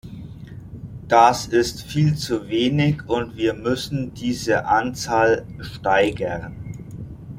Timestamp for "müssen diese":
3.53-4.65